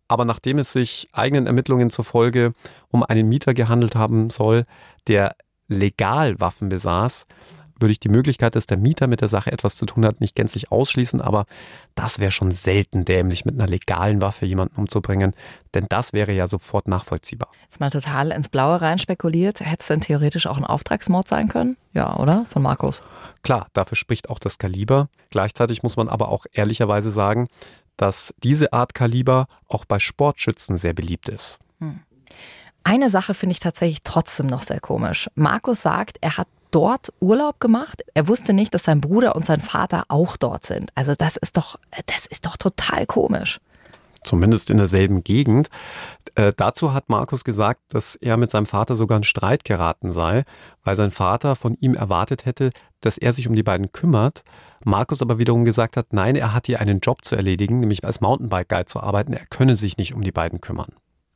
[0.06, 2.52] Aber nachdem es sich eigenen Ermittlungen zufolge
[2.92, 4.66] um einen Mieter gehandelt haben soll,
[5.08, 5.34] der
[5.66, 7.26] legal Waffen besaß,
[7.78, 10.34] würde ich die Möglichkeit, dass der Mieter mit der Sache etwas zu tun hat, nicht
[10.34, 11.46] gänzlich ausschließen, aber
[11.94, 15.34] das wäre schon selten dämlich, mit einer legalen Waffe jemanden umzubringen,
[15.74, 17.48] denn das wäre ja sofort nachvollziehbar.
[17.62, 21.48] Jetzt mal total ins Blaue rein spekuliert, hätte es denn theoretisch auch ein Auftragsmord sein
[21.48, 21.76] können?
[21.92, 22.46] Ja, oder?
[22.48, 23.02] Von Markus.
[23.42, 25.08] Klar, dafür spricht auch das Kaliber.
[25.30, 27.48] Gleichzeitig muss man aber auch ehrlicherweise sagen,
[27.96, 31.58] dass diese Art Kaliber auch bei Sportschützen sehr beliebt ist.
[31.80, 32.00] Hm.
[32.84, 35.28] Eine Sache finde ich tatsächlich trotzdem noch sehr komisch.
[35.34, 38.04] Markus sagt, er hat dort Urlaub gemacht.
[38.12, 40.90] Er wusste nicht, dass sein Bruder und sein Vater auch dort sind.
[40.94, 43.60] Also das ist doch, das ist doch total komisch.
[44.22, 45.70] Zumindest in derselben Gegend.
[46.34, 50.42] Äh, dazu hat Markus gesagt, dass er mit seinem Vater sogar in Streit geraten sei,
[50.84, 54.42] weil sein Vater von ihm erwartet hätte, dass er sich um die beiden kümmert.
[54.84, 58.20] Markus aber wiederum gesagt hat, nein, er hat hier einen Job zu erledigen, nämlich als
[58.20, 59.32] Mountainbike-Guide zu arbeiten.
[59.32, 60.92] Er könne sich nicht um die beiden kümmern.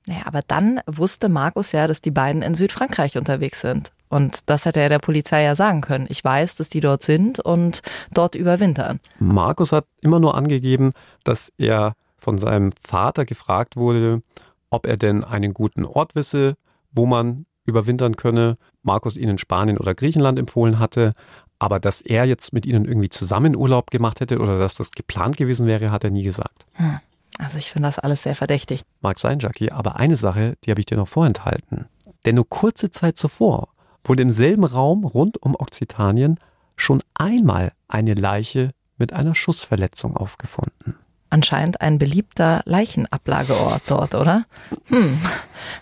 [0.06, 3.90] Naja, aber dann wusste Markus ja, dass die beiden in Südfrankreich unterwegs sind.
[4.10, 6.06] Und das hätte er der Polizei ja sagen können.
[6.08, 7.80] Ich weiß, dass die dort sind und
[8.12, 8.98] dort überwintern.
[9.20, 10.92] Markus hat immer nur angegeben,
[11.22, 14.22] dass er von seinem Vater gefragt wurde,
[14.68, 16.56] ob er denn einen guten Ort wisse,
[16.90, 18.58] wo man überwintern könne.
[18.82, 21.12] Markus ihnen Spanien oder Griechenland empfohlen hatte.
[21.60, 25.36] Aber dass er jetzt mit ihnen irgendwie zusammen Urlaub gemacht hätte oder dass das geplant
[25.36, 26.66] gewesen wäre, hat er nie gesagt.
[26.72, 26.98] Hm.
[27.38, 28.82] Also ich finde das alles sehr verdächtig.
[29.02, 31.86] Mag sein, Jackie, aber eine Sache, die habe ich dir noch vorenthalten.
[32.24, 33.68] Denn nur kurze Zeit zuvor
[34.04, 36.38] wurde im selben Raum rund um Okzitanien
[36.76, 40.96] schon einmal eine Leiche mit einer Schussverletzung aufgefunden
[41.30, 44.44] anscheinend ein beliebter Leichenablageort dort, oder?
[44.88, 45.18] Hm,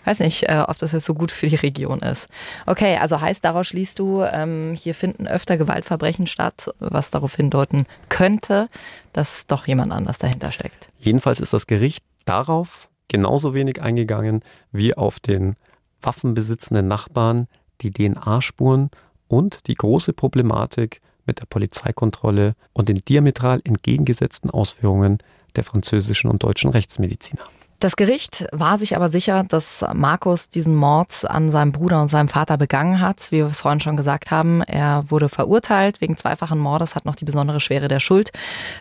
[0.05, 2.29] weiß nicht, äh, ob das jetzt so gut für die Region ist.
[2.67, 7.85] Okay, also heißt daraus schließt du, ähm, hier finden öfter Gewaltverbrechen statt, was darauf hindeuten
[8.07, 8.69] könnte,
[9.11, 10.89] dass doch jemand anders dahinter steckt.
[10.99, 15.55] Jedenfalls ist das Gericht darauf genauso wenig eingegangen wie auf den
[16.01, 17.47] waffenbesitzenden Nachbarn,
[17.81, 18.89] die DNA-Spuren
[19.27, 25.19] und die große Problematik mit der Polizeikontrolle und den diametral entgegengesetzten Ausführungen
[25.55, 27.43] der französischen und deutschen Rechtsmediziner.
[27.79, 32.27] Das Gericht war sich aber sicher, dass Markus diesen Mord an seinem Bruder und seinem
[32.27, 33.31] Vater begangen hat.
[33.31, 37.15] Wie wir es vorhin schon gesagt haben, er wurde verurteilt wegen zweifachen Mordes, hat noch
[37.15, 38.31] die besondere Schwere der Schuld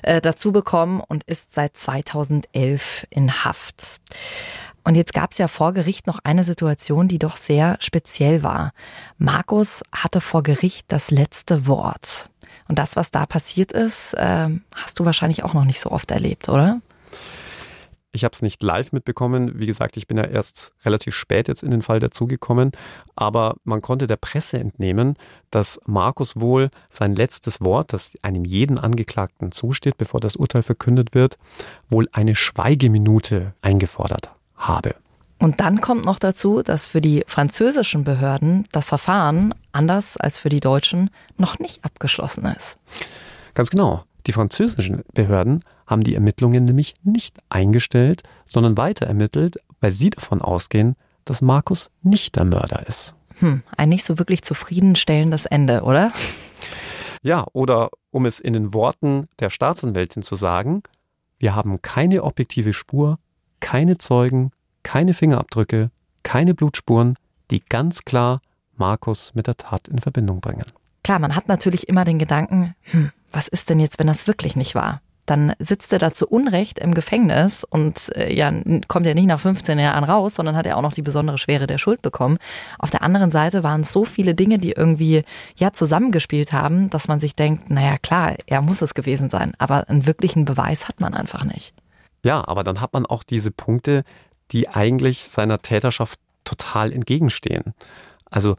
[0.02, 4.00] äh, dazu bekommen und ist seit 2011 in Haft.
[4.88, 8.72] Und jetzt gab es ja vor Gericht noch eine Situation, die doch sehr speziell war.
[9.18, 12.30] Markus hatte vor Gericht das letzte Wort.
[12.68, 16.10] Und das, was da passiert ist, äh, hast du wahrscheinlich auch noch nicht so oft
[16.10, 16.80] erlebt, oder?
[18.12, 19.60] Ich habe es nicht live mitbekommen.
[19.60, 22.72] Wie gesagt, ich bin ja erst relativ spät jetzt in den Fall dazugekommen.
[23.14, 25.16] Aber man konnte der Presse entnehmen,
[25.50, 31.14] dass Markus wohl sein letztes Wort, das einem jeden Angeklagten zusteht, bevor das Urteil verkündet
[31.14, 31.36] wird,
[31.90, 34.94] wohl eine Schweigeminute eingefordert habe.
[35.38, 40.48] Und dann kommt noch dazu, dass für die französischen Behörden das Verfahren, anders als für
[40.48, 42.76] die deutschen, noch nicht abgeschlossen ist.
[43.54, 44.04] Ganz genau.
[44.26, 50.42] Die französischen Behörden haben die Ermittlungen nämlich nicht eingestellt, sondern weiter ermittelt, weil sie davon
[50.42, 53.14] ausgehen, dass Markus nicht der Mörder ist.
[53.38, 56.12] Hm, ein nicht so wirklich zufriedenstellendes Ende, oder?
[57.22, 60.82] Ja, oder um es in den Worten der Staatsanwältin zu sagen,
[61.38, 63.18] wir haben keine objektive Spur,
[63.60, 64.50] keine Zeugen,
[64.82, 65.90] keine Fingerabdrücke,
[66.22, 67.16] keine Blutspuren,
[67.50, 68.40] die ganz klar
[68.76, 70.64] Markus mit der Tat in Verbindung bringen.
[71.04, 74.56] Klar, man hat natürlich immer den Gedanken, hm, was ist denn jetzt, wenn das wirklich
[74.56, 75.00] nicht war?
[75.26, 78.50] Dann sitzt er da zu Unrecht im Gefängnis und äh, ja,
[78.88, 81.66] kommt ja nicht nach 15 Jahren raus, sondern hat ja auch noch die besondere Schwere
[81.66, 82.38] der Schuld bekommen.
[82.78, 85.24] Auf der anderen Seite waren es so viele Dinge, die irgendwie
[85.56, 89.88] ja zusammengespielt haben, dass man sich denkt, naja klar, er muss es gewesen sein, aber
[89.90, 91.74] einen wirklichen Beweis hat man einfach nicht.
[92.22, 94.04] Ja, aber dann hat man auch diese Punkte,
[94.50, 97.74] die eigentlich seiner Täterschaft total entgegenstehen.
[98.30, 98.56] Also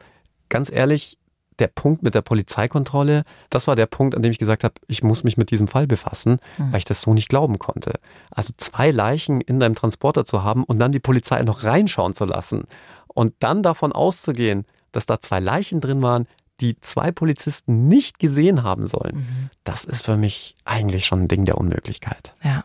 [0.50, 1.18] ganz ehrlich,
[1.60, 5.04] der Punkt mit der Polizeikontrolle, das war der Punkt, an dem ich gesagt habe, ich
[5.04, 6.72] muss mich mit diesem Fall befassen, mhm.
[6.72, 7.94] weil ich das so nicht glauben konnte.
[8.32, 12.26] Also zwei Leichen in deinem Transporter zu haben und dann die Polizei noch reinschauen zu
[12.26, 12.64] lassen
[13.08, 16.28] und dann davon auszugehen, dass da zwei Leichen drin waren,
[16.62, 19.50] die zwei Polizisten nicht gesehen haben sollen, mhm.
[19.64, 22.34] das ist für mich eigentlich schon ein Ding der Unmöglichkeit.
[22.44, 22.64] Ja.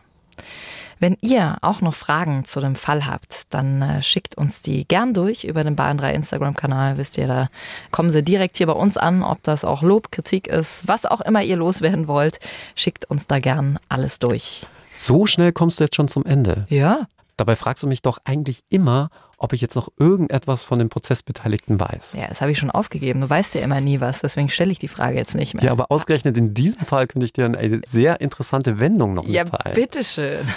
[1.05, 5.13] Wenn ihr auch noch Fragen zu dem Fall habt, dann äh, schickt uns die gern
[5.13, 6.97] durch über den Bayern 3 Instagram-Kanal.
[6.97, 7.49] Wisst ihr, da
[7.91, 11.21] kommen sie direkt hier bei uns an, ob das auch Lob, Kritik ist, was auch
[11.21, 12.39] immer ihr loswerden wollt.
[12.73, 14.65] Schickt uns da gern alles durch.
[14.95, 16.65] So schnell kommst du jetzt schon zum Ende.
[16.69, 17.05] Ja.
[17.37, 21.79] Dabei fragst du mich doch eigentlich immer, ob ich jetzt noch irgendetwas von den Prozessbeteiligten
[21.79, 22.15] weiß.
[22.17, 23.21] Ja, das habe ich schon aufgegeben.
[23.21, 25.65] Du weißt ja immer nie was, deswegen stelle ich die Frage jetzt nicht mehr.
[25.65, 29.49] Ja, aber ausgerechnet in diesem Fall könnte ich dir eine sehr interessante Wendung noch mitteilen.
[29.67, 30.47] Ja, bitteschön.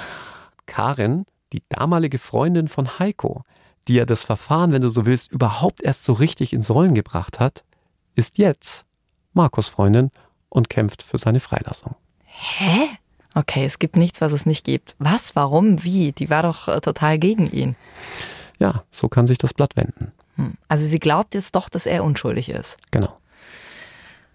[0.69, 3.43] Karin, die damalige Freundin von Heiko,
[3.89, 7.41] die ja das Verfahren, wenn du so willst, überhaupt erst so richtig ins Rollen gebracht
[7.41, 7.65] hat,
[8.15, 8.85] ist jetzt
[9.33, 10.11] Markus Freundin
[10.49, 11.97] und kämpft für seine Freilassung.
[12.25, 12.89] Hä?
[13.35, 14.95] Okay, es gibt nichts, was es nicht gibt.
[14.99, 16.13] Was, warum, wie?
[16.13, 17.77] Die war doch äh, total gegen ihn.
[18.59, 20.13] Ja, so kann sich das Blatt wenden.
[20.37, 20.55] Hm.
[20.69, 22.77] Also sie glaubt jetzt doch, dass er unschuldig ist.
[22.91, 23.17] Genau.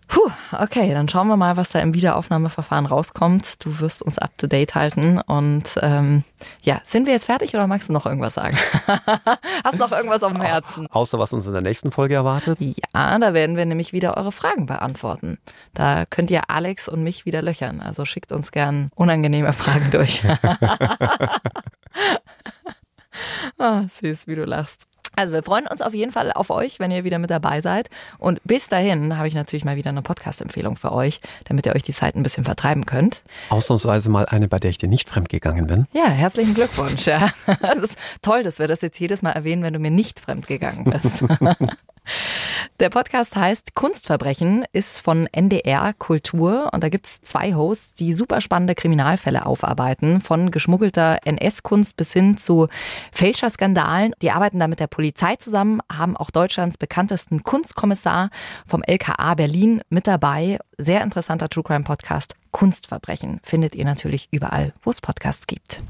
[0.07, 3.63] Puh, okay, dann schauen wir mal, was da im Wiederaufnahmeverfahren rauskommt.
[3.65, 5.19] Du wirst uns up to date halten.
[5.19, 6.23] Und ähm,
[6.61, 8.57] ja, sind wir jetzt fertig oder magst du noch irgendwas sagen?
[9.63, 10.87] Hast du noch irgendwas auf dem Herzen?
[10.87, 12.57] Außer was uns in der nächsten Folge erwartet?
[12.59, 15.37] Ja, da werden wir nämlich wieder eure Fragen beantworten.
[15.73, 17.79] Da könnt ihr Alex und mich wieder löchern.
[17.79, 20.23] Also schickt uns gern unangenehme Fragen durch.
[23.57, 24.87] oh, süß, wie du lachst.
[25.15, 27.89] Also wir freuen uns auf jeden Fall auf euch, wenn ihr wieder mit dabei seid.
[28.17, 31.83] Und bis dahin habe ich natürlich mal wieder eine Podcast-Empfehlung für euch, damit ihr euch
[31.83, 33.21] die Zeit ein bisschen vertreiben könnt.
[33.49, 35.85] Ausnahmsweise mal eine, bei der ich dir nicht fremdgegangen bin.
[35.93, 37.05] Ja, herzlichen Glückwunsch.
[37.05, 37.29] Ja.
[37.73, 40.85] Es ist toll, dass wir das jetzt jedes Mal erwähnen, wenn du mir nicht fremdgegangen
[40.85, 41.23] bist.
[42.79, 48.13] Der Podcast heißt Kunstverbrechen, ist von NDR Kultur und da gibt es zwei Hosts, die
[48.13, 52.67] super spannende Kriminalfälle aufarbeiten, von geschmuggelter NS-Kunst bis hin zu
[53.11, 54.13] Fälscherskandalen.
[54.21, 58.29] Die arbeiten da mit der Polizei zusammen, haben auch Deutschlands bekanntesten Kunstkommissar
[58.65, 60.59] vom LKA Berlin mit dabei.
[60.77, 62.35] Sehr interessanter True Crime Podcast.
[62.51, 65.83] Kunstverbrechen findet ihr natürlich überall, wo es Podcasts gibt.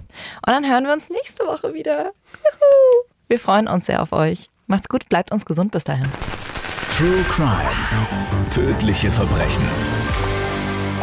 [0.45, 2.11] Und dann hören wir uns nächste Woche wieder.
[2.43, 3.07] Juhu.
[3.27, 4.52] Wir freuen uns sehr auf euch.
[4.73, 6.07] Macht's gut, bleibt uns gesund bis dahin.
[6.97, 7.69] True Crime.
[8.49, 9.63] Tödliche Verbrechen.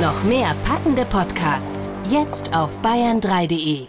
[0.03, 3.87] Noch mehr packende Podcasts jetzt auf bayern3.de.